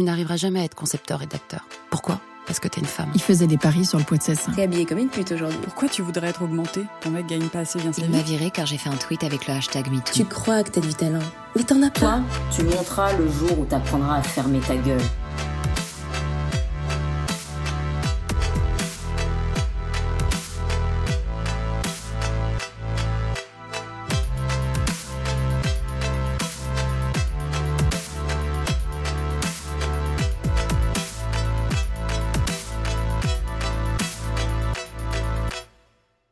Tu 0.00 0.06
n'arriveras 0.06 0.36
jamais 0.38 0.60
à 0.60 0.64
être 0.64 0.74
concepteur-rédacteur. 0.76 1.60
Pourquoi? 1.90 2.22
Parce 2.46 2.58
que 2.58 2.68
t'es 2.68 2.80
une 2.80 2.86
femme. 2.86 3.10
Il 3.14 3.20
faisait 3.20 3.46
des 3.46 3.58
paris 3.58 3.84
sur 3.84 3.98
le 3.98 4.04
poids 4.04 4.16
de 4.16 4.22
ses 4.22 4.34
seins. 4.34 4.50
T'es 4.52 4.62
habillée 4.62 4.86
comme 4.86 4.96
une 4.96 5.10
pute 5.10 5.30
aujourd'hui. 5.30 5.58
Pourquoi 5.62 5.90
tu 5.90 6.00
voudrais 6.00 6.28
être 6.28 6.40
augmenté? 6.40 6.86
Ton 7.02 7.10
mec 7.10 7.26
gagne 7.26 7.48
pas 7.48 7.58
assez 7.58 7.78
bien 7.78 7.92
sa 7.92 8.00
Il 8.00 8.08
m'a 8.08 8.22
viré 8.22 8.50
car 8.50 8.64
j'ai 8.64 8.78
fait 8.78 8.88
un 8.88 8.96
tweet 8.96 9.24
avec 9.24 9.46
le 9.46 9.52
hashtag 9.52 9.90
MeToo. 9.90 10.14
Tu 10.14 10.24
crois 10.24 10.62
que 10.62 10.70
t'as 10.70 10.80
du 10.80 10.94
talent, 10.94 11.18
mais 11.54 11.64
t'en 11.64 11.82
as 11.82 11.90
pas. 11.90 12.00
Toi, 12.00 12.20
tu 12.50 12.62
monteras 12.62 13.12
le 13.12 13.30
jour 13.30 13.58
où 13.58 13.66
t'apprendras 13.66 14.16
à 14.16 14.22
fermer 14.22 14.60
ta 14.60 14.74
gueule. 14.76 15.02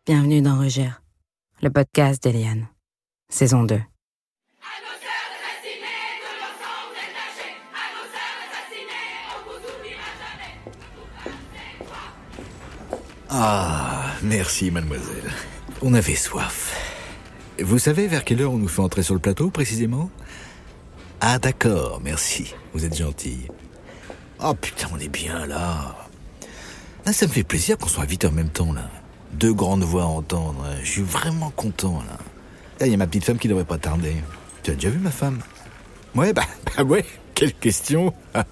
Bienvenue 0.09 0.41
dans 0.41 0.59
Rugère, 0.59 1.03
le 1.61 1.69
podcast 1.69 2.23
d'Eliane, 2.23 2.67
saison 3.29 3.65
2. 3.65 3.79
Ah, 13.29 14.07
merci, 14.23 14.71
mademoiselle. 14.71 15.31
On 15.83 15.93
avait 15.93 16.15
soif. 16.15 16.75
Vous 17.63 17.79
savez 17.79 18.07
vers 18.09 18.25
quelle 18.25 18.41
heure 18.41 18.53
on 18.53 18.57
nous 18.57 18.67
fait 18.67 18.81
entrer 18.81 19.03
sur 19.03 19.13
le 19.13 19.21
plateau, 19.21 19.51
précisément? 19.51 20.09
Ah, 21.21 21.39
d'accord, 21.39 22.01
merci. 22.03 22.55
Vous 22.73 22.87
êtes 22.87 22.97
gentil. 22.97 23.41
Oh 24.43 24.55
putain, 24.55 24.89
on 24.91 24.99
est 24.99 25.11
bien 25.11 25.45
là. 25.45 26.09
Ah, 27.05 27.13
ça 27.13 27.27
me 27.27 27.31
fait 27.31 27.45
plaisir 27.45 27.77
qu'on 27.77 27.89
soit 27.89 28.07
vite 28.07 28.25
en 28.25 28.33
même 28.33 28.49
temps, 28.49 28.73
là. 28.73 28.91
Deux 29.39 29.55
grandes 29.55 29.85
voix 29.85 30.03
à 30.03 30.07
entendre. 30.07 30.67
Je 30.83 30.91
suis 30.91 31.03
vraiment 31.03 31.51
content, 31.51 32.03
là. 32.09 32.19
Là, 32.81 32.87
il 32.87 32.91
y 32.91 32.95
a 32.95 32.97
ma 32.97 33.07
petite 33.07 33.23
femme 33.23 33.39
qui 33.39 33.47
devrait 33.47 33.65
pas 33.65 33.79
tarder. 33.79 34.17
Tu 34.65 34.73
as 34.73 34.75
déjà 34.75 34.91
vu 34.91 34.99
ma 34.99 35.13
femme? 35.13 35.39
Ouais, 36.17 36.33
bah, 36.33 36.43
bah 36.77 36.83
ouais, 36.83 37.05
quelle 37.37 37.55
question 37.55 38.13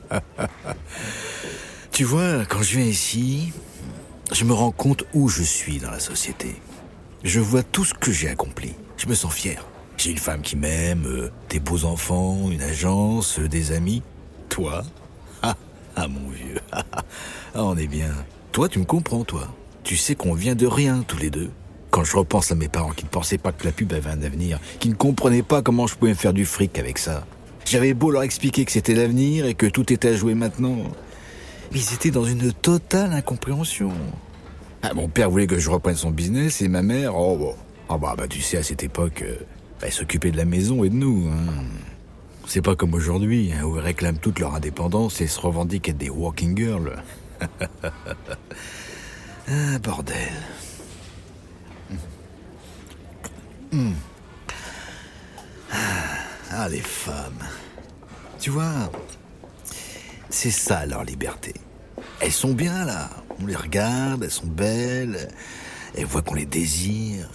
Tu 1.91 2.05
vois, 2.05 2.45
quand 2.45 2.63
je 2.63 2.79
viens 2.79 2.87
ici, 2.87 3.53
je 4.31 4.45
me 4.45 4.53
rends 4.53 4.71
compte 4.71 5.03
où 5.13 5.29
je 5.29 5.43
suis 5.43 5.79
dans 5.79 5.91
la 5.91 5.99
société. 5.99 6.55
Je 7.25 7.41
vois 7.41 7.65
tout 7.65 7.85
ce 7.85 7.93
que 7.93 8.13
j'ai 8.13 8.29
accompli. 8.29 8.75
Je 8.97 9.09
me 9.09 9.15
sens 9.17 9.35
fier. 9.35 9.67
J'ai 9.97 10.13
une 10.13 10.19
femme 10.19 10.43
qui 10.43 10.55
m'aime, 10.55 11.05
euh, 11.07 11.31
des 11.49 11.59
beaux 11.59 11.85
enfants, 11.85 12.49
une 12.49 12.63
agence, 12.63 13.41
euh, 13.41 13.49
des 13.49 13.73
amis. 13.73 14.05
Toi? 14.49 14.85
Ah, 15.43 15.57
ah 15.97 16.07
mon 16.07 16.29
vieux. 16.29 16.61
Ah, 16.71 16.85
on 17.55 17.77
est 17.77 17.89
bien. 17.89 18.13
Toi, 18.53 18.69
tu 18.69 18.79
me 18.79 18.85
comprends, 18.85 19.25
toi? 19.25 19.49
Tu 19.87 19.97
sais 19.97 20.17
qu'on 20.17 20.35
vient 20.35 20.57
de 20.57 20.67
rien, 20.67 21.05
tous 21.07 21.17
les 21.17 21.31
deux. 21.31 21.49
Quand 21.93 22.03
je 22.03 22.17
repense 22.17 22.51
à 22.51 22.57
mes 22.57 22.67
parents 22.67 22.91
qui 22.91 23.05
ne 23.05 23.09
pensaient 23.09 23.39
pas 23.39 23.53
que 23.53 23.65
la 23.65 23.71
pub 23.71 23.93
avait 23.93 24.11
un 24.11 24.21
avenir, 24.21 24.59
qui 24.81 24.89
ne 24.89 24.97
comprenaient 24.97 25.45
pas 25.45 25.63
comment 25.63 25.87
je 25.87 25.95
pouvais 25.95 26.11
me 26.11 26.17
faire 26.17 26.33
du 26.33 26.45
fric 26.45 26.77
avec 26.81 26.99
ça. 26.99 27.25
J'avais 27.65 27.95
beau 27.95 28.11
leur 28.11 28.25
expliquer 28.25 28.65
que 28.65 28.73
c'était 28.73 28.95
l'avenir 28.95 29.47
et 29.47 29.55
que 29.55 29.67
tout 29.67 29.93
était 29.93 30.09
à 30.09 30.17
jouer 30.17 30.35
maintenant. 30.35 30.77
Mais 31.71 31.79
ils 31.79 31.95
étaient 31.95 32.11
dans 32.11 32.25
une 32.25 32.53
totale 32.53 33.13
incompréhension. 33.13 33.93
Ah, 34.83 34.93
mon 34.93 35.07
père 35.07 35.31
voulait 35.31 35.47
que 35.47 35.61
je 35.61 35.71
reprenne 35.71 35.95
son 35.95 36.11
business 36.11 36.63
et 36.63 36.67
ma 36.67 36.83
mère, 36.83 37.15
oh, 37.15 37.37
bon. 37.37 37.55
Ah 37.89 37.97
bah, 37.97 38.17
bah 38.19 38.27
tu 38.27 38.43
sais, 38.43 38.57
à 38.57 38.65
cette 38.65 38.83
époque, 38.83 39.23
euh, 39.23 39.37
elle 39.83 39.93
s'occupait 39.93 40.33
de 40.33 40.37
la 40.37 40.47
maison 40.47 40.83
et 40.83 40.89
de 40.89 40.97
nous. 40.97 41.29
hein. 41.29 41.63
C'est 42.49 42.61
pas 42.61 42.75
comme 42.75 42.95
aujourd'hui, 42.95 43.53
hein, 43.53 43.63
où 43.63 43.77
ils 43.77 43.83
réclament 43.83 44.19
toute 44.19 44.41
leur 44.41 44.57
indépendance 44.57 45.21
et 45.21 45.29
se 45.29 45.39
revendiquent 45.39 45.91
être 45.91 45.99
des 45.99 46.11
walking 46.11 46.57
girls. 46.57 47.05
ah, 49.49 49.79
bordel. 49.79 50.33
Hmm. 53.73 53.93
Ah, 56.51 56.69
les 56.69 56.81
femmes. 56.81 57.45
Tu 58.39 58.51
vois, 58.51 58.91
c'est 60.31 60.51
ça 60.51 60.87
leur 60.87 61.05
liberté. 61.05 61.55
Elles 62.21 62.33
sont 62.33 62.55
bien 62.55 62.85
là. 62.85 63.11
On 63.41 63.47
les 63.47 63.57
regarde, 63.57 64.25
elles 64.25 64.31
sont 64.31 64.47
belles. 64.47 65.29
Elles 65.97 66.07
voient 66.07 66.23
qu'on 66.23 66.35
les 66.35 66.47
désire. 66.47 67.29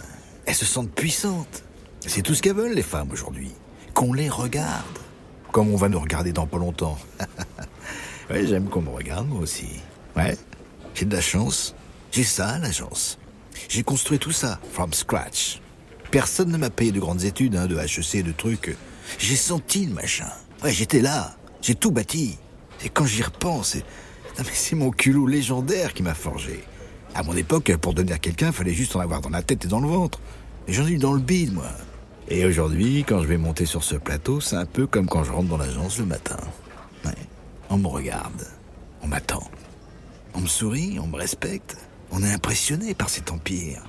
Elles 0.46 0.56
se 0.56 0.66
sentent 0.66 0.92
puissantes. 0.92 1.64
C'est 2.08 2.22
tout 2.22 2.34
ce 2.34 2.42
qu'elles 2.42 2.56
veulent, 2.56 2.74
les 2.74 2.82
femmes, 2.82 3.12
aujourd'hui. 3.12 3.52
Qu'on 3.94 4.14
les 4.14 4.30
regarde. 4.30 5.00
Comme 5.52 5.72
on 5.72 5.78
va 5.78 5.90
nous 5.90 6.00
regarder 6.00 6.32
dans 6.34 6.48
pas 6.48 6.58
longtemps. 6.58 6.98
ouais, 8.30 8.48
j'aime 8.48 8.70
qu'on 8.70 8.82
me 8.82 8.90
regarde, 8.90 9.28
moi 9.28 9.42
aussi. 9.42 9.68
Ouais, 10.16 10.38
j'ai 10.96 11.06
de 11.06 11.16
la 11.16 11.22
chance. 11.22 11.76
J'ai 12.12 12.24
ça, 12.26 12.58
la 12.60 12.72
chance. 12.72 13.18
J'ai 13.70 13.84
construit 13.84 14.20
tout 14.20 14.34
ça, 14.34 14.60
from 14.74 14.92
scratch. 14.94 15.62
Personne 16.12 16.52
ne 16.52 16.58
m'a 16.58 16.70
payé 16.70 16.92
de 16.92 17.00
grandes 17.00 17.24
études, 17.24 17.56
hein, 17.56 17.68
de 17.68 17.78
HEC, 17.78 18.24
de 18.24 18.34
trucs. 18.34 18.76
J'ai 19.18 19.38
senti 19.38 19.86
le 19.86 19.94
machin. 19.94 20.28
Ouais, 20.62 20.74
j'étais 20.74 21.00
là. 21.00 21.38
J'ai 21.62 21.76
tout 21.76 21.92
bâti. 21.92 22.38
Et 22.84 22.90
quand 22.90 23.06
j'y 23.06 23.24
repense, 23.24 23.78
c'est 24.52 24.76
mon 24.76 24.92
culot 24.92 25.26
légendaire 25.26 25.94
qui 25.94 26.04
m'a 26.04 26.14
forgé. 26.14 26.64
À 27.16 27.24
mon 27.24 27.36
époque, 27.36 27.76
pour 27.78 27.94
devenir 27.94 28.20
quelqu'un, 28.20 28.52
fallait 28.52 28.74
juste 28.74 28.96
en 28.98 29.00
avoir 29.00 29.22
dans 29.22 29.30
la 29.30 29.42
tête 29.42 29.64
et 29.64 29.68
dans 29.70 29.80
le 29.80 29.88
ventre. 29.88 30.20
Et 30.68 30.74
j'en 30.74 30.86
ai 30.88 30.92
eu 30.92 30.98
dans 30.98 31.14
le 31.14 31.22
bide, 31.22 31.54
moi. 31.54 31.72
Et 32.28 32.46
aujourd'hui, 32.46 33.06
quand 33.08 33.22
je 33.22 33.28
vais 33.28 33.38
monter 33.38 33.66
sur 33.66 33.84
ce 33.84 33.96
plateau, 33.96 34.42
c'est 34.42 34.56
un 34.56 34.66
peu 34.66 34.86
comme 34.86 35.08
quand 35.08 35.24
je 35.24 35.32
rentre 35.32 35.50
dans 35.50 35.58
l'agence 35.58 35.98
le 35.98 36.06
matin. 36.06 36.38
Ouais. 37.06 37.12
On 37.70 37.78
me 37.78 37.88
regarde. 37.88 38.48
On 39.02 39.08
m'attend. 39.08 39.44
On 40.34 40.42
me 40.42 40.48
sourit, 40.48 41.00
on 41.00 41.08
me 41.08 41.18
respecte. 41.18 41.78
On 42.12 42.24
est 42.24 42.32
impressionné 42.32 42.94
par 42.94 43.10
cet 43.10 43.32
empire. 43.32 43.84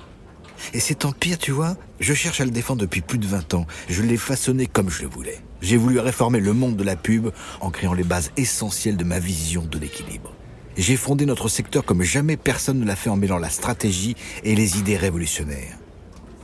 Et 0.73 0.79
cet 0.79 1.03
empire, 1.03 1.37
tu 1.37 1.51
vois, 1.51 1.75
je 1.99 2.13
cherche 2.13 2.39
à 2.39 2.45
le 2.45 2.51
défendre 2.51 2.81
depuis 2.81 3.01
plus 3.01 3.17
de 3.17 3.27
20 3.27 3.53
ans. 3.53 3.65
Je 3.89 4.01
l'ai 4.01 4.17
façonné 4.17 4.65
comme 4.65 4.89
je 4.89 5.01
le 5.01 5.09
voulais. 5.09 5.41
J'ai 5.61 5.77
voulu 5.77 5.99
réformer 5.99 6.39
le 6.39 6.53
monde 6.53 6.77
de 6.77 6.83
la 6.83 6.95
pub 6.95 7.29
en 7.59 7.69
créant 7.69 7.93
les 7.93 8.03
bases 8.03 8.31
essentielles 8.37 8.97
de 8.97 9.03
ma 9.03 9.19
vision 9.19 9.65
de 9.65 9.77
l'équilibre. 9.77 10.33
J'ai 10.77 10.97
fondé 10.97 11.25
notre 11.25 11.49
secteur 11.49 11.85
comme 11.85 12.01
jamais 12.01 12.37
personne 12.37 12.79
ne 12.79 12.85
l'a 12.85 12.95
fait 12.95 13.09
en 13.09 13.15
mêlant 13.15 13.37
la 13.37 13.49
stratégie 13.49 14.15
et 14.43 14.55
les 14.55 14.79
idées 14.79 14.97
révolutionnaires. 14.97 15.77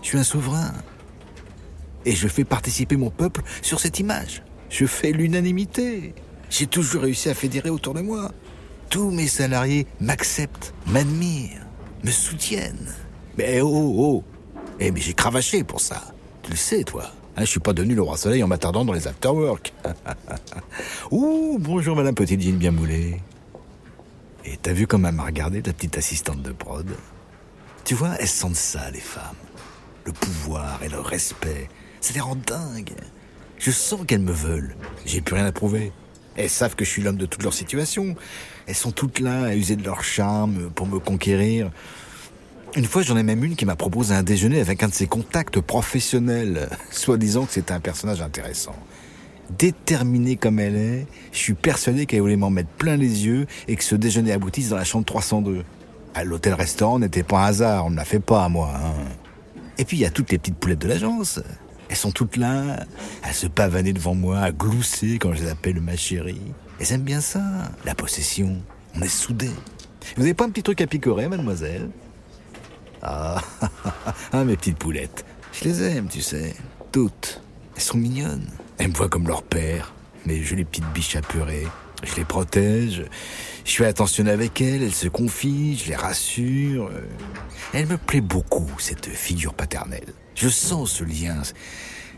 Je 0.01 0.07
suis 0.07 0.17
un 0.17 0.23
souverain. 0.23 0.73
Et 2.05 2.15
je 2.15 2.27
fais 2.27 2.45
participer 2.45 2.95
mon 2.95 3.09
peuple 3.09 3.41
sur 3.61 3.79
cette 3.79 3.99
image. 3.99 4.43
Je 4.69 4.85
fais 4.85 5.11
l'unanimité. 5.11 6.13
J'ai 6.49 6.67
toujours 6.67 7.03
réussi 7.03 7.29
à 7.29 7.33
fédérer 7.33 7.69
autour 7.69 7.93
de 7.93 8.01
moi. 8.01 8.31
Tous 8.89 9.11
mes 9.11 9.27
salariés 9.27 9.85
m'acceptent, 9.99 10.73
m'admirent, 10.87 11.65
me 12.03 12.11
soutiennent. 12.11 12.93
Mais 13.37 13.61
oh, 13.61 13.67
oh, 13.97 14.23
Eh, 14.79 14.91
mais 14.91 14.99
j'ai 14.99 15.13
cravaché 15.13 15.63
pour 15.63 15.81
ça. 15.81 16.13
Tu 16.43 16.51
le 16.51 16.57
sais, 16.57 16.83
toi. 16.83 17.11
Hein, 17.35 17.41
je 17.41 17.45
suis 17.45 17.59
pas 17.59 17.73
devenu 17.73 17.95
le 17.95 18.01
roi 18.01 18.17
soleil 18.17 18.43
en 18.43 18.47
m'attardant 18.47 18.83
dans 18.83 18.93
les 18.93 19.07
afterwork. 19.07 19.73
Ouh, 21.11 21.57
bonjour 21.59 21.95
madame 21.95 22.15
petite 22.15 22.41
jean 22.41 22.57
bien 22.57 22.71
moulée. 22.71 23.21
Et 24.45 24.57
t'as 24.57 24.73
vu 24.73 24.87
comme 24.87 25.05
elle 25.05 25.15
m'a 25.15 25.25
regardé, 25.25 25.61
ta 25.61 25.73
petite 25.73 25.97
assistante 25.97 26.41
de 26.41 26.51
prod? 26.51 26.87
Tu 27.85 27.93
vois, 27.93 28.15
elles 28.19 28.27
sentent 28.27 28.55
ça, 28.55 28.89
les 28.91 28.99
femmes. 28.99 29.35
Le 30.05 30.11
pouvoir 30.11 30.81
et 30.83 30.89
le 30.89 30.99
respect. 30.99 31.69
Ça 32.01 32.13
les 32.13 32.19
rend 32.19 32.35
dingues. 32.35 32.93
Je 33.57 33.71
sens 33.71 34.01
qu'elles 34.07 34.21
me 34.21 34.31
veulent. 34.31 34.75
J'ai 35.05 35.21
plus 35.21 35.35
rien 35.35 35.45
à 35.45 35.51
prouver. 35.51 35.91
Elles 36.35 36.49
savent 36.49 36.75
que 36.75 36.85
je 36.85 36.89
suis 36.89 37.01
l'homme 37.01 37.17
de 37.17 37.25
toutes 37.25 37.43
leurs 37.43 37.53
situations. 37.53 38.15
Elles 38.67 38.75
sont 38.75 38.91
toutes 38.91 39.19
là 39.19 39.45
à 39.45 39.55
user 39.55 39.75
de 39.75 39.83
leur 39.83 40.03
charme 40.03 40.69
pour 40.73 40.87
me 40.87 40.99
conquérir. 40.99 41.71
Une 42.75 42.85
fois, 42.85 43.01
j'en 43.01 43.17
ai 43.17 43.23
même 43.23 43.43
une 43.43 43.55
qui 43.55 43.65
m'a 43.65 43.75
proposé 43.75 44.13
un 44.13 44.23
déjeuner 44.23 44.61
avec 44.61 44.83
un 44.83 44.87
de 44.87 44.93
ses 44.93 45.07
contacts 45.07 45.59
professionnels, 45.59 46.69
soi-disant 46.91 47.45
que 47.45 47.53
c'était 47.53 47.73
un 47.73 47.79
personnage 47.79 48.21
intéressant. 48.21 48.75
Déterminée 49.57 50.35
comme 50.35 50.59
elle 50.59 50.75
est, 50.75 51.07
je 51.31 51.37
suis 51.39 51.55
persuadé 51.55 52.05
qu'elle 52.05 52.21
voulait 52.21 52.35
m'en 52.35 52.51
mettre 52.51 52.69
plein 52.69 52.95
les 52.95 53.25
yeux 53.25 53.47
et 53.67 53.75
que 53.75 53.83
ce 53.83 53.95
déjeuner 53.95 54.31
aboutisse 54.31 54.69
dans 54.69 54.75
la 54.77 54.83
chambre 54.83 55.05
302. 55.05 55.63
À 56.13 56.23
l'hôtel-restaurant 56.23 56.99
n'était 56.99 57.23
pas 57.23 57.39
un 57.39 57.45
hasard, 57.45 57.87
on 57.87 57.89
ne 57.89 57.95
l'a 57.95 58.05
fait 58.05 58.19
pas 58.19 58.45
à 58.45 58.49
moi. 58.49 58.71
hein. 58.75 58.93
Et 59.79 59.85
puis 59.85 59.97
il 59.97 60.01
y 60.01 60.05
a 60.05 60.11
toutes 60.11 60.31
les 60.31 60.37
petites 60.37 60.57
poulettes 60.57 60.79
de 60.79 60.87
l'agence. 60.87 61.39
Elles 61.89 61.95
sont 61.95 62.11
toutes 62.11 62.37
là, 62.37 62.85
à 63.23 63.33
se 63.33 63.47
pavaner 63.47 63.93
devant 63.93 64.13
moi, 64.13 64.39
à 64.39 64.51
glousser 64.51 65.17
quand 65.17 65.33
je 65.33 65.43
les 65.43 65.49
appelle 65.49 65.81
ma 65.81 65.97
chérie. 65.97 66.53
Elles 66.79 66.93
aiment 66.93 67.01
bien 67.01 67.19
ça, 67.19 67.41
la 67.83 67.95
possession. 67.95 68.57
On 68.95 69.01
est 69.01 69.07
soudés. 69.07 69.49
Vous 70.15 70.21
n'avez 70.21 70.33
pas 70.33 70.45
un 70.45 70.49
petit 70.49 70.63
truc 70.63 70.81
à 70.81 70.87
picorer, 70.87 71.27
mademoiselle? 71.27 71.89
Ah, 73.01 73.41
ah, 74.31 74.43
mes 74.43 74.55
petites 74.55 74.77
poulettes. 74.77 75.25
Je 75.51 75.65
les 75.65 75.83
aime, 75.83 76.07
tu 76.07 76.21
sais. 76.21 76.55
Toutes. 76.91 77.41
Elles 77.75 77.81
sont 77.81 77.97
mignonnes. 77.97 78.47
Elles 78.77 78.89
me 78.89 78.93
voient 78.93 79.09
comme 79.09 79.27
leur 79.27 79.43
père. 79.43 79.93
Mes 80.25 80.43
jolies 80.43 80.65
petites 80.65 80.91
biches 80.93 81.15
apeurées. 81.15 81.67
Je 82.03 82.15
les 82.15 82.25
protège. 82.25 83.05
Je 83.65 83.71
suis 83.71 83.85
attentionné 83.85 84.31
avec 84.31 84.61
elles. 84.61 84.83
Elles 84.83 84.93
se 84.93 85.07
confient. 85.07 85.77
Je 85.77 85.89
les 85.89 85.95
rassure. 85.95 86.87
Euh, 86.87 87.01
Elle 87.73 87.87
me 87.87 87.97
plaît 87.97 88.21
beaucoup, 88.21 88.69
cette 88.79 89.07
figure 89.07 89.53
paternelle. 89.53 90.13
Je 90.35 90.49
sens 90.49 90.91
ce 90.91 91.03
lien. 91.03 91.41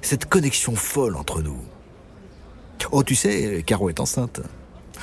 Cette 0.01 0.25
connexion 0.25 0.75
folle 0.75 1.15
entre 1.15 1.41
nous. 1.41 1.61
Oh, 2.91 3.03
tu 3.03 3.15
sais, 3.15 3.63
Caro 3.65 3.89
est 3.89 3.99
enceinte. 3.99 4.41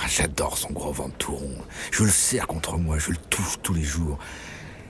Ah, 0.01 0.07
J'adore 0.09 0.59
son 0.59 0.71
gros 0.73 0.93
ventre 0.93 1.17
tout 1.19 1.35
rond. 1.35 1.59
Je 1.91 2.05
le 2.05 2.11
serre 2.11 2.47
contre 2.47 2.77
moi, 2.77 2.99
je 2.99 3.11
le 3.11 3.17
touche 3.31 3.57
tous 3.63 3.75
les 3.75 3.83
jours. 3.85 4.19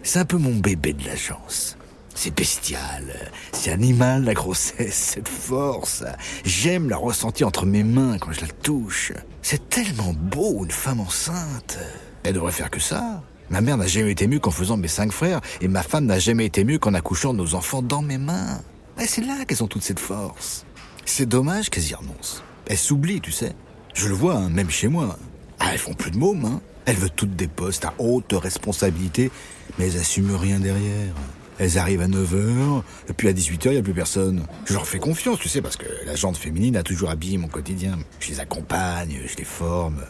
C'est 0.02 0.18
un 0.18 0.24
peu 0.24 0.38
mon 0.38 0.54
bébé 0.54 0.92
de 0.92 1.04
l'agence. 1.06 1.76
C'est 2.20 2.34
bestial, 2.34 3.30
c'est 3.52 3.70
animal 3.70 4.24
la 4.24 4.34
grossesse, 4.34 5.12
cette 5.14 5.28
force. 5.28 6.02
J'aime 6.44 6.88
la 6.88 6.96
ressentir 6.96 7.46
entre 7.46 7.64
mes 7.64 7.84
mains 7.84 8.18
quand 8.18 8.32
je 8.32 8.40
la 8.40 8.48
touche. 8.48 9.12
C'est 9.40 9.68
tellement 9.70 10.12
beau 10.12 10.64
une 10.64 10.72
femme 10.72 10.98
enceinte. 10.98 11.78
Elle 12.24 12.34
devrait 12.34 12.50
faire 12.50 12.70
que 12.70 12.80
ça. 12.80 13.22
Ma 13.50 13.60
mère 13.60 13.76
n'a 13.76 13.86
jamais 13.86 14.10
été 14.10 14.26
mieux 14.26 14.40
qu'en 14.40 14.50
faisant 14.50 14.76
mes 14.76 14.88
cinq 14.88 15.12
frères, 15.12 15.40
et 15.60 15.68
ma 15.68 15.84
femme 15.84 16.06
n'a 16.06 16.18
jamais 16.18 16.44
été 16.44 16.64
mieux 16.64 16.80
qu'en 16.80 16.92
accouchant 16.92 17.34
nos 17.34 17.54
enfants 17.54 17.82
dans 17.82 18.02
mes 18.02 18.18
mains. 18.18 18.62
Et 19.00 19.06
c'est 19.06 19.22
là 19.22 19.44
qu'elles 19.44 19.62
ont 19.62 19.68
toute 19.68 19.84
cette 19.84 20.00
force. 20.00 20.66
C'est 21.04 21.26
dommage 21.26 21.70
qu'elles 21.70 21.88
y 21.88 21.94
renoncent. 21.94 22.42
Elles 22.66 22.78
s'oublient, 22.78 23.20
tu 23.20 23.30
sais. 23.30 23.52
Je 23.94 24.08
le 24.08 24.14
vois, 24.14 24.34
hein, 24.34 24.48
même 24.48 24.70
chez 24.70 24.88
moi. 24.88 25.16
Ah, 25.60 25.68
elles 25.72 25.78
font 25.78 25.94
plus 25.94 26.10
de 26.10 26.18
mômes, 26.18 26.46
hein. 26.46 26.60
Elles 26.84 26.96
veulent 26.96 27.10
toutes 27.14 27.36
des 27.36 27.46
postes 27.46 27.84
à 27.84 27.94
haute 27.98 28.32
responsabilité, 28.32 29.30
mais 29.78 29.86
elles 29.86 30.00
assument 30.00 30.34
rien 30.34 30.58
derrière. 30.58 31.14
Elles 31.58 31.76
arrivent 31.76 32.02
à 32.02 32.06
9h, 32.06 32.82
et 33.08 33.12
puis 33.12 33.28
à 33.28 33.32
18h, 33.32 33.66
il 33.66 33.72
n'y 33.72 33.78
a 33.78 33.82
plus 33.82 33.94
personne. 33.94 34.46
Je 34.64 34.74
leur 34.74 34.86
fais 34.86 34.98
confiance, 34.98 35.40
tu 35.40 35.48
sais, 35.48 35.60
parce 35.60 35.76
que 35.76 35.86
la 36.06 36.14
jante 36.14 36.36
féminine 36.36 36.76
a 36.76 36.84
toujours 36.84 37.10
habillé 37.10 37.36
mon 37.36 37.48
quotidien. 37.48 37.98
Je 38.20 38.28
les 38.28 38.40
accompagne, 38.40 39.18
je 39.26 39.36
les 39.36 39.44
forme. 39.44 40.04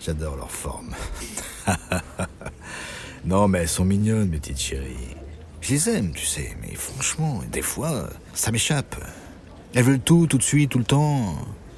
J'adore 0.00 0.36
leur 0.36 0.50
forme. 0.50 0.94
non, 3.26 3.48
mais 3.48 3.60
elles 3.60 3.68
sont 3.68 3.84
mignonnes, 3.84 4.30
mes 4.30 4.38
petites 4.38 4.60
chéries. 4.60 5.16
Je 5.60 5.72
les 5.72 5.88
aime, 5.90 6.12
tu 6.12 6.24
sais, 6.24 6.56
mais 6.62 6.74
franchement, 6.74 7.42
des 7.52 7.62
fois, 7.62 8.08
ça 8.32 8.50
m'échappe. 8.50 8.96
Elles 9.74 9.84
veulent 9.84 10.00
tout, 10.00 10.26
tout 10.26 10.38
de 10.38 10.42
suite, 10.42 10.70
tout 10.70 10.78
le 10.78 10.84
temps. 10.84 11.34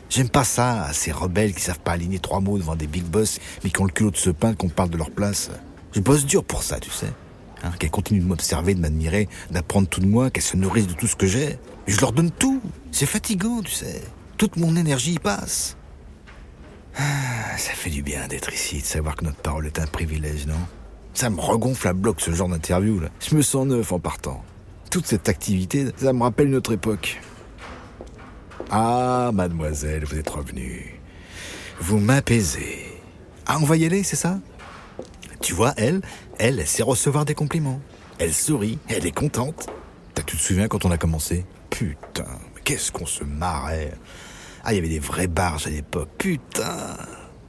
J'aime 0.09 0.29
pas 0.29 0.45
ça, 0.45 0.89
ces 0.93 1.11
rebelles 1.11 1.53
qui 1.53 1.63
savent 1.63 1.81
pas 1.81 1.93
aligner 1.93 2.19
trois 2.21 2.41
mots 2.41 2.59
devant 2.59 2.77
des 2.77 2.87
big 2.87 3.05
boss, 3.05 3.41
mais 3.65 3.71
qui 3.71 3.81
ont 3.81 3.87
le 3.87 3.93
culot 3.93 4.11
de 4.11 4.17
se 4.17 4.31
peindre 4.31 4.57
qu'on 4.57 4.69
parle 4.69 4.91
de 4.91 4.97
leur 4.97 5.11
place. 5.11 5.51
Je 5.93 6.01
bosse 6.01 6.25
dur 6.25 6.45
pour 6.45 6.63
ça, 6.63 6.79
tu 6.79 6.91
sais. 6.91 7.13
Hein, 7.65 7.73
qu'elles 7.79 7.91
continuent 7.91 8.23
de 8.23 8.27
m'observer, 8.27 8.75
de 8.75 8.81
m'admirer, 8.81 9.29
d'apprendre 9.51 9.89
tout 9.89 10.01
de 10.01 10.07
moi, 10.07 10.31
qu'elles 10.31 10.43
se 10.43 10.57
nourrissent 10.57 10.87
de 10.87 10.93
tout 10.93 11.09
ce 11.09 11.17
que 11.17 11.27
j'ai. 11.27 11.59
Je 11.87 12.01
leur 12.01 12.13
donne 12.13 12.31
tout. 12.31 12.61
C'est 12.93 13.07
fatigant, 13.07 13.63
tu 13.63 13.73
sais. 13.73 14.03
Toute 14.37 14.57
mon 14.57 14.77
énergie 14.77 15.15
y 15.15 15.19
passe. 15.19 15.77
Ah, 16.97 17.57
ça 17.57 17.73
fait 17.73 17.91
du 17.91 18.03
bien 18.03 18.27
d'être 18.29 18.53
ici, 18.53 18.81
de 18.81 18.85
savoir 18.87 19.17
que 19.17 19.25
notre 19.25 19.39
parole 19.39 19.67
est 19.67 19.79
un 19.79 19.87
privilège, 19.87 20.47
non? 20.47 20.59
Ça 21.15 21.31
me 21.31 21.41
regonfle 21.41 21.89
à 21.89 21.93
bloc 21.93 22.21
ce 22.21 22.31
genre 22.33 22.49
d'interview, 22.49 23.01
là. 23.01 23.09
Je 23.21 23.35
me 23.35 23.43
sens 23.43 23.67
neuf 23.67 23.91
en 23.91 23.99
partant. 23.99 24.45
Toute 24.91 25.07
cette 25.07 25.29
activité, 25.29 25.87
ça 25.97 26.13
me 26.13 26.23
rappelle 26.23 26.51
notre 26.51 26.73
époque. 26.73 27.21
Ah, 28.71 29.31
mademoiselle, 29.35 30.05
vous 30.05 30.17
êtes 30.17 30.31
revenue. 30.31 31.01
Vous 31.81 31.99
m'apaisez. 31.99 32.87
Ah, 33.47 33.59
on 33.61 33.65
va 33.65 33.77
y 33.77 33.85
aller, 33.85 34.03
c'est 34.03 34.17
ça? 34.17 34.39
Tu 35.41 35.55
vois, 35.55 35.73
elle, 35.77 36.01
elle, 36.39 36.59
elle 36.61 36.67
sait 36.67 36.83
recevoir 36.83 37.25
des 37.25 37.35
compliments. 37.35 37.81
Elle 38.19 38.33
sourit, 38.33 38.79
elle 38.89 39.07
est 39.07 39.13
contente. 39.13 39.69
T'as, 40.15 40.23
tu 40.23 40.37
te 40.37 40.43
souviens 40.43 40.69
quand 40.69 40.85
on 40.85 40.91
a 40.91 40.99
commencé? 40.99 41.45
Putain, 41.71 42.27
mais 42.55 42.61
qu'est-ce 42.65 42.91
qu'on 42.91 43.07
se 43.07 43.23
marrait. 43.25 43.93
Ah, 44.65 44.73
il 44.73 44.77
y 44.77 44.79
avait 44.79 44.89
des 44.89 44.99
vraies 44.99 45.29
barges 45.29 45.67
à 45.67 45.71
l'époque. 45.71 46.09
Putain, 46.19 46.97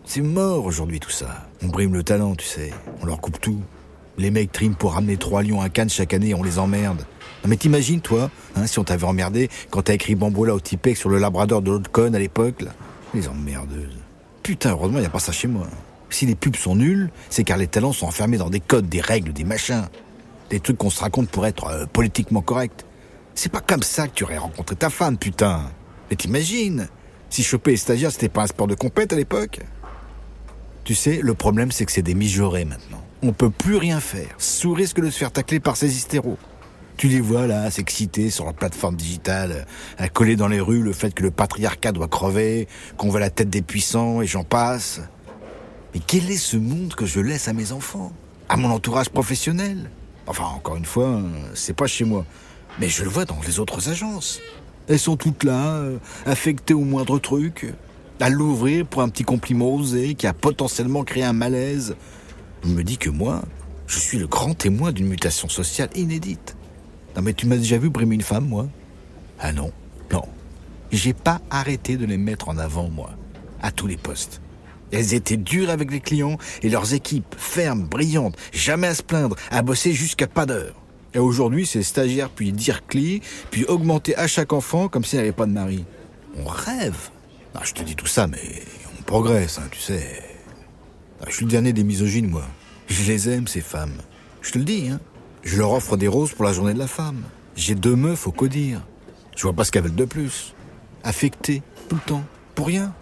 c'est 0.06 0.22
mort 0.22 0.66
aujourd'hui 0.66 1.00
tout 1.00 1.10
ça. 1.10 1.48
On 1.64 1.68
brime 1.68 1.94
le 1.94 2.04
talent, 2.04 2.36
tu 2.36 2.46
sais. 2.46 2.72
On 3.02 3.06
leur 3.06 3.20
coupe 3.20 3.42
tout. 3.42 3.62
Les 4.18 4.32
mecs 4.32 4.52
triment 4.52 4.76
pour 4.76 4.94
ramener 4.94 5.18
trois 5.18 5.42
lions 5.42 5.62
à 5.62 5.70
Cannes 5.70 5.90
chaque 5.90 6.14
année 6.14 6.34
on 6.34 6.44
les 6.44 6.60
emmerde. 6.60 7.06
Mais 7.48 7.56
t'imagines, 7.56 8.02
toi, 8.02 8.30
hein, 8.56 8.68
si 8.68 8.78
on 8.78 8.84
t'avait 8.84 9.06
emmerdé 9.06 9.50
quand 9.70 9.84
t'as 9.84 9.94
écrit 9.94 10.16
Bambola 10.16 10.54
au 10.54 10.60
Tipex 10.60 11.00
sur 11.00 11.10
le 11.10 11.18
labrador 11.18 11.62
de 11.62 11.72
l'autre 11.72 11.90
conne 11.90 12.16
à 12.16 12.20
l'époque, 12.20 12.62
là. 12.62 12.72
Les 13.14 13.28
emmerdeuses. 13.28 13.98
Putain, 14.44 14.72
heureusement, 14.72 15.00
y 15.00 15.06
a 15.06 15.10
pas 15.10 15.20
ça 15.20 15.32
chez 15.32 15.48
moi. 15.48 15.68
Si 16.10 16.26
les 16.26 16.36
pubs 16.36 16.56
sont 16.56 16.76
nuls, 16.76 17.12
c'est 17.30 17.44
car 17.44 17.58
les 17.58 17.68
talents 17.68 17.94
sont 17.94 18.08
enfermés 18.08 18.38
dans 18.38 18.50
des 18.50 18.60
codes, 18.60 18.90
des 18.90 19.02
règles, 19.02 19.34
des 19.34 19.44
machins. 19.44 19.88
Des 20.50 20.60
trucs 20.60 20.78
qu'on 20.78 20.90
se 20.90 21.00
raconte 21.00 21.30
pour 21.30 21.46
être 21.46 21.68
euh, 21.68 21.86
politiquement 21.86 22.42
correct. 22.42 22.86
C'est 23.36 23.52
pas 23.52 23.62
comme 23.62 23.84
ça 23.84 24.08
que 24.08 24.14
tu 24.16 24.24
aurais 24.24 24.38
rencontré 24.38 24.76
ta 24.76 24.90
femme, 24.90 25.18
putain. 25.18 25.72
Mais 26.10 26.16
t'imagines 26.16 26.90
Si 27.30 27.44
choper 27.44 27.72
les 27.72 27.78
stagiaires, 27.78 28.12
c'était 28.12 28.30
pas 28.30 28.44
un 28.44 28.48
sport 28.48 28.68
de 28.68 28.76
compète 28.76 29.14
à 29.14 29.16
l'époque? 29.16 29.60
Tu 30.84 30.96
sais, 30.96 31.20
le 31.22 31.36
problème, 31.36 31.72
c'est 31.72 31.86
que 31.86 31.92
c'est 31.92 32.02
des 32.02 32.16
mijaurés 32.16 32.66
maintenant. 32.66 33.04
On 33.22 33.32
peut 33.32 33.52
plus 33.52 33.76
rien 33.76 34.00
faire, 34.00 34.34
sous 34.40 34.74
risque 34.74 35.00
de 35.00 35.10
se 35.10 35.18
faire 35.20 35.32
tacler 35.32 35.60
par 35.60 35.78
ces 35.78 35.96
hystéros. 35.96 36.38
Tu 36.98 37.08
les 37.08 37.22
vois 37.22 37.48
là, 37.48 37.70
s'exciter 37.70 38.30
sur 38.30 38.44
leur 38.44 38.54
plateforme 38.54 38.96
digitale, 38.96 39.66
à 39.98 40.10
coller 40.10 40.36
dans 40.36 40.48
les 40.48 40.60
rues 40.60 40.82
le 40.82 40.92
fait 40.92 41.14
que 41.14 41.24
le 41.24 41.32
patriarcat 41.32 41.94
doit 41.94 42.08
crever, 42.08 42.68
qu'on 42.98 43.10
veut 43.10 43.20
la 43.20 43.30
tête 43.30 43.50
des 43.50 43.62
puissants 43.62 44.22
et 44.22 44.28
j'en 44.28 44.44
passe. 44.44 45.02
Mais 45.94 46.02
quel 46.06 46.30
est 46.30 46.38
ce 46.38 46.58
monde 46.58 46.94
que 46.94 47.06
je 47.06 47.20
laisse 47.20 47.48
à 47.48 47.54
mes 47.54 47.72
enfants 47.72 48.12
À 48.48 48.58
mon 48.58 48.70
entourage 48.70 49.10
professionnel? 49.10 49.90
Enfin, 50.28 50.46
encore 50.46 50.76
une 50.76 50.86
fois, 50.86 51.22
c'est 51.56 51.76
pas 51.76 51.88
chez 51.88 52.06
moi. 52.06 52.26
Mais 52.80 52.88
je 52.88 53.04
le 53.04 53.10
vois 53.10 53.26
dans 53.26 53.40
les 53.46 53.60
autres 53.60 53.90
agences. 53.90 54.40
Elles 54.88 55.00
sont 55.00 55.18
toutes 55.18 55.44
là, 55.44 55.76
euh, 55.76 55.98
affectées 56.26 56.74
au 56.74 56.82
moindre 56.82 57.20
truc, 57.20 57.74
à 58.20 58.30
l'ouvrir 58.30 58.86
pour 58.86 59.02
un 59.02 59.10
petit 59.10 59.24
compliment 59.24 59.74
osé 59.74 60.16
qui 60.16 60.28
a 60.28 60.34
potentiellement 60.34 61.04
créé 61.04 61.24
un 61.24 61.34
malaise. 61.34 61.96
Je 62.64 62.70
me 62.70 62.84
dis 62.84 62.98
que 62.98 63.10
moi, 63.10 63.42
je 63.88 63.98
suis 64.00 64.20
le 64.20 64.28
grand 64.28 64.54
témoin 64.54 64.92
d'une 64.92 65.08
mutation 65.08 65.50
sociale 65.50 65.90
inédite. 65.96 66.56
Non 67.16 67.24
mais 67.24 67.34
tu 67.34 67.48
m'as 67.48 67.58
déjà 67.58 67.78
vu 67.78 67.90
brimer 67.90 68.16
une 68.16 68.22
femme, 68.22 68.48
moi? 68.48 68.68
Ah 69.40 69.52
non, 69.52 69.72
non. 70.12 70.24
J'ai 70.92 71.14
pas 71.14 71.42
arrêté 71.50 71.98
de 71.98 72.06
les 72.06 72.18
mettre 72.18 72.50
en 72.50 72.58
avant, 72.58 72.90
moi, 72.90 73.12
à 73.62 73.72
tous 73.72 73.88
les 73.88 73.98
postes. 73.98 74.42
Elles 74.92 75.14
étaient 75.14 75.38
dures 75.38 75.70
avec 75.70 75.92
les 75.92 76.00
clients 76.00 76.38
et 76.62 76.70
leurs 76.70 76.94
équipes, 76.94 77.36
fermes, 77.38 77.84
brillantes, 77.84 78.38
jamais 78.52 78.88
à 78.88 78.96
se 78.96 79.04
plaindre, 79.04 79.36
à 79.52 79.62
bosser 79.62 79.94
jusqu'à 79.94 80.28
pas 80.28 80.46
d'heure. 80.46 80.76
Et 81.14 81.20
aujourd'hui, 81.20 81.66
c'est 81.66 81.84
stagiaire 81.84 82.30
puis 82.30 82.52
dire 82.52 82.86
cli, 82.86 83.22
puis 83.52 83.66
augmenter 83.66 84.16
à 84.16 84.28
chaque 84.28 84.54
enfant 84.54 84.88
comme 84.88 85.04
s'il 85.04 85.20
n'avait 85.20 85.32
pas 85.32 85.46
de 85.46 85.52
mari. 85.52 85.86
On 86.38 86.46
rêve. 86.46 87.10
Ah, 87.56 87.62
je 87.64 87.74
te 87.74 87.84
dis 87.84 87.96
tout 87.96 88.08
ça, 88.08 88.28
mais 88.28 88.42
on 89.00 89.04
progresse, 89.04 89.58
hein, 89.58 89.68
tu 89.72 89.80
sais. 89.80 90.22
Ah, 91.22 91.26
je 91.28 91.36
suis 91.36 91.46
le 91.46 91.52
dernier 91.52 91.74
des 91.74 91.84
misogynes, 91.84 92.30
moi. 92.30 92.46
Je 92.88 93.04
les 93.04 93.30
aime, 93.30 93.48
ces 93.48 93.62
femmes. 93.62 93.98
Je 94.42 94.52
te 94.52 94.60
le 94.60 94.66
dis, 94.66 94.90
hein. 94.90 95.00
Je 95.44 95.58
leur 95.58 95.72
offre 95.72 95.98
des 95.98 96.08
roses 96.08 96.34
pour 96.34 96.46
la 96.46 96.54
journée 96.54 96.74
de 96.74 96.80
la 96.80 96.88
femme. 96.88 97.24
J'ai 97.56 97.76
deux 97.76 97.96
meufs 97.96 98.28
au 98.28 98.32
codir. 98.32 98.86
Je 99.36 99.44
vois 99.44 99.54
pas 99.54 99.64
ce 99.64 99.72
qu'elles 99.72 99.84
veulent 99.84 99.96
de 99.96 100.06
plus. 100.06 100.54
Affectées, 101.04 101.62
tout 101.88 101.96
le 101.96 102.02
temps, 102.02 102.24
pour 102.56 102.68
rien. 102.68 102.94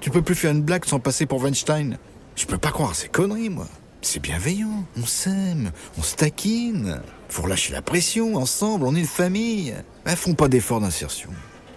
Tu 0.00 0.10
peux 0.10 0.22
plus 0.22 0.34
faire 0.34 0.52
une 0.52 0.62
blague 0.62 0.84
sans 0.84 1.00
passer 1.00 1.26
pour 1.26 1.42
Weinstein. 1.42 1.98
Je 2.36 2.46
peux 2.46 2.58
pas 2.58 2.70
croire 2.70 2.94
ces 2.94 3.08
conneries, 3.08 3.50
moi. 3.50 3.66
C'est 4.00 4.20
bienveillant, 4.20 4.84
on 4.96 5.04
s'aime, 5.04 5.72
on 5.98 6.02
se 6.02 6.14
taquine. 6.14 7.00
Faut 7.28 7.42
relâcher 7.42 7.72
la 7.72 7.82
pression, 7.82 8.36
ensemble, 8.36 8.84
on 8.86 8.94
est 8.94 9.00
une 9.00 9.06
famille. 9.06 9.74
Elles 10.04 10.16
font 10.16 10.34
pas 10.34 10.46
d'efforts 10.46 10.80
d'insertion. 10.80 11.30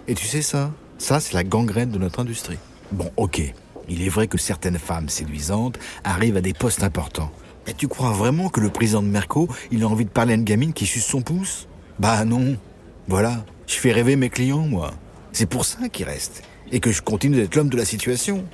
Et 0.06 0.14
tu 0.14 0.26
sais 0.26 0.42
ça? 0.42 0.70
Ça, 0.98 1.18
c'est 1.18 1.34
la 1.34 1.42
gangrène 1.42 1.90
de 1.90 1.98
notre 1.98 2.20
industrie. 2.20 2.58
Bon, 2.92 3.10
ok. 3.16 3.42
Il 3.88 4.02
est 4.02 4.08
vrai 4.08 4.28
que 4.28 4.38
certaines 4.38 4.78
femmes 4.78 5.08
séduisantes 5.08 5.80
arrivent 6.04 6.36
à 6.36 6.40
des 6.40 6.54
postes 6.54 6.84
importants. 6.84 7.32
Et 7.66 7.74
tu 7.74 7.88
crois 7.88 8.12
vraiment 8.12 8.48
que 8.48 8.60
le 8.60 8.70
président 8.70 9.02
de 9.02 9.08
Merco, 9.08 9.48
il 9.72 9.82
a 9.82 9.88
envie 9.88 10.04
de 10.04 10.10
parler 10.10 10.34
à 10.34 10.36
une 10.36 10.44
gamine 10.44 10.72
qui 10.72 10.86
suce 10.86 11.06
son 11.06 11.22
pouce? 11.22 11.66
Bah 11.98 12.24
non. 12.24 12.56
Voilà. 13.08 13.44
Je 13.66 13.74
fais 13.74 13.90
rêver 13.90 14.14
mes 14.14 14.30
clients, 14.30 14.66
moi. 14.68 14.92
C'est 15.32 15.46
pour 15.46 15.64
ça 15.64 15.88
qu'ils 15.88 16.06
restent. 16.06 16.44
Et 16.72 16.80
que 16.80 16.90
je 16.90 17.02
continue 17.02 17.36
d'être 17.36 17.54
l'homme 17.54 17.68
de 17.68 17.76
la 17.76 17.84
situation. 17.84 18.44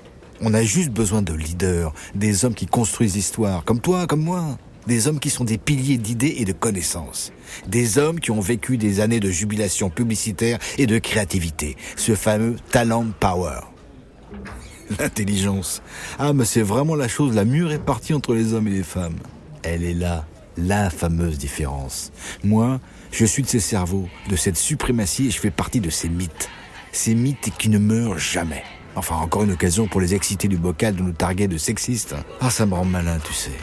On 0.41 0.53
a 0.55 0.63
juste 0.63 0.91
besoin 0.91 1.23
de 1.23 1.33
leaders, 1.33 1.93
des 2.15 2.45
hommes 2.45 2.55
qui 2.55 2.67
construisent 2.67 3.15
l'histoire, 3.15 3.65
comme 3.65 3.81
toi, 3.81 4.07
comme 4.07 4.23
moi. 4.23 4.59
Des 4.87 5.07
hommes 5.07 5.21
qui 5.21 5.31
sont 5.31 5.45
des 5.45 5.59
piliers 5.59 5.99
d'idées 5.99 6.37
et 6.39 6.45
de 6.45 6.53
connaissances. 6.53 7.33
Des 7.67 7.99
hommes 7.99 8.21
qui 8.21 8.31
ont 8.31 8.41
vécu 8.41 8.77
des 8.79 9.01
années 9.01 9.21
de 9.21 9.31
jubilation 9.31 9.91
publicitaire 9.91 10.59
et 10.79 10.87
de 10.87 10.99
créativité. 10.99 11.77
Ce 11.97 12.15
fameux 12.15 12.57
talent 12.71 13.07
power. 13.21 13.61
L'intelligence. 14.99 15.83
Ah, 16.19 16.33
mais 16.33 16.45
c'est 16.45 16.63
vraiment 16.63 16.95
la 16.95 17.09
chose 17.09 17.35
la 17.35 17.45
mieux 17.45 17.67
répartie 17.67 18.15
entre 18.15 18.35
les 18.35 18.55
hommes 18.55 18.69
et 18.69 18.73
les 18.73 18.83
femmes. 18.83 19.19
Elle 19.63 19.85
est 19.85 19.95
là, 19.95 20.27
la 20.57 20.89
fameuse 20.89 21.37
différence. 21.37 22.11
Moi, 22.43 22.81
je 23.13 23.25
suis 23.27 23.43
de 23.43 23.49
ces 23.49 23.61
cerveaux, 23.61 24.09
de 24.31 24.37
cette 24.37 24.57
suprématie 24.57 25.27
et 25.27 25.31
je 25.31 25.39
fais 25.39 25.51
partie 25.51 25.81
de 25.81 25.91
ces 25.91 26.09
mythes. 26.09 26.49
Ces 27.01 27.15
mythes 27.15 27.53
qui 27.57 27.69
ne 27.69 27.79
meurent 27.79 28.19
jamais. 28.19 28.65
Enfin, 28.97 29.15
encore 29.15 29.45
une 29.45 29.53
occasion 29.53 29.87
pour 29.87 30.01
les 30.01 30.17
exciter 30.17 30.49
du 30.49 30.57
bocal 30.57 30.97
de 30.97 31.01
nous 31.01 31.13
targuer 31.13 31.47
de 31.47 31.57
sexistes. 31.57 32.17
Ah, 32.41 32.51
ça 32.51 32.67
me 32.67 32.75
rend 32.75 32.85
malin, 32.85 33.21
tu 33.25 33.33
sais. 33.33 33.57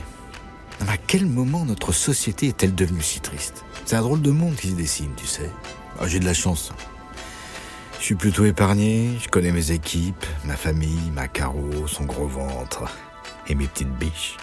Mais 0.80 0.92
à 0.94 0.96
quel 0.96 1.26
moment 1.26 1.66
notre 1.66 1.92
société 1.92 2.48
est-elle 2.48 2.74
devenue 2.74 3.02
si 3.02 3.20
triste? 3.20 3.66
C'est 3.84 3.98
un 3.98 4.04
drôle 4.04 4.22
de 4.22 4.32
monde 4.32 4.56
qui 4.56 4.70
se 4.70 4.76
dessine, 4.76 5.12
tu 5.18 5.28
sais. 5.28 5.52
Ah, 6.00 6.08
J'ai 6.08 6.20
de 6.22 6.26
la 6.26 6.34
chance. 6.34 6.72
Je 8.00 8.06
suis 8.06 8.16
plutôt 8.16 8.46
épargné, 8.46 9.18
je 9.22 9.28
connais 9.28 9.52
mes 9.52 9.72
équipes, 9.72 10.26
ma 10.46 10.56
famille, 10.56 11.12
ma 11.14 11.28
carreau, 11.28 11.88
son 11.88 12.06
gros 12.06 12.28
ventre 12.28 12.86
et 13.50 13.56
mes 13.56 13.68
petites 13.68 13.92
biches. 13.98 14.38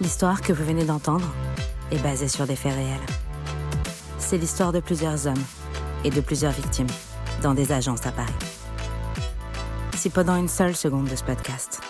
L'histoire 0.00 0.42
que 0.42 0.52
vous 0.52 0.64
venez 0.64 0.84
d'entendre 0.84 1.26
est 1.90 1.98
basée 1.98 2.28
sur 2.28 2.46
des 2.46 2.54
faits 2.54 2.72
réels. 2.72 3.00
C'est 4.20 4.38
l'histoire 4.38 4.70
de 4.70 4.78
plusieurs 4.78 5.26
hommes 5.26 5.42
et 6.04 6.10
de 6.10 6.20
plusieurs 6.20 6.52
victimes 6.52 6.86
dans 7.42 7.52
des 7.52 7.72
agences 7.72 8.06
à 8.06 8.12
Paris. 8.12 8.32
Si 9.96 10.08
pendant 10.08 10.36
une 10.36 10.46
seule 10.46 10.76
seconde 10.76 11.08
de 11.08 11.16
ce 11.16 11.24
podcast, 11.24 11.80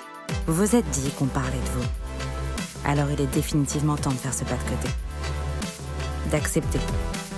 vous 0.46 0.54
vous 0.54 0.74
êtes 0.74 0.88
dit 0.88 1.10
qu'on 1.18 1.26
parlait 1.26 1.50
de 1.50 1.78
vous, 1.78 1.88
alors 2.86 3.10
il 3.10 3.20
est 3.20 3.34
définitivement 3.34 3.96
temps 3.96 4.08
de 4.08 4.16
faire 4.16 4.32
ce 4.32 4.44
pas 4.44 4.56
de 4.56 4.70
côté. 4.70 4.88
D'accepter 6.30 6.80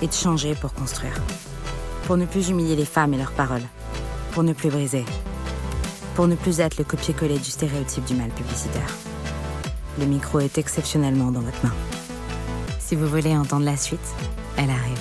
et 0.01 0.07
de 0.07 0.13
changer 0.13 0.55
pour 0.55 0.73
construire. 0.73 1.19
Pour 2.05 2.15
ne 2.15 2.25
plus 2.25 2.47
humilier 2.47 2.77
les 2.77 2.85
femmes 2.85 3.13
et 3.13 3.17
leurs 3.17 3.33
paroles. 3.33 3.67
Pour 4.31 4.43
ne 4.43 4.53
plus 4.53 4.69
briser. 4.69 5.03
Pour 6.15 6.29
ne 6.29 6.35
plus 6.35 6.61
être 6.61 6.77
le 6.77 6.85
copier-coller 6.85 7.39
du 7.39 7.51
stéréotype 7.51 8.05
du 8.05 8.15
mal 8.15 8.29
publicitaire. 8.29 9.10
Le 9.99 10.05
micro 10.05 10.39
est 10.39 10.57
exceptionnellement 10.57 11.31
dans 11.31 11.41
votre 11.41 11.65
main. 11.65 11.73
Si 12.79 12.95
vous 12.95 13.07
voulez 13.07 13.35
entendre 13.35 13.65
la 13.65 13.77
suite, 13.77 13.99
elle 14.57 14.69
arrive. 14.69 14.99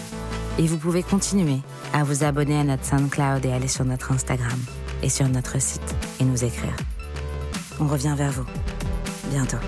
Et 0.59 0.67
vous 0.67 0.79
pouvez 0.79 1.03
continuer 1.03 1.61
à 1.93 2.05
vous 2.05 2.25
abonner 2.25 2.59
à 2.59 2.65
notre 2.65 2.85
SoundCloud 2.85 3.45
et 3.45 3.53
aller 3.53 3.69
sur 3.69 3.85
notre 3.85 4.13
Instagram 4.13 4.59
et 5.03 5.09
sur 5.09 5.29
notre 5.29 5.61
site 5.61 5.95
et 6.21 6.25
nous 6.25 6.45
écrire. 6.45 6.77
On 7.81 7.87
revient 7.87 8.15
vers 8.17 8.33
vous 8.33 8.47
bientôt. 9.31 9.59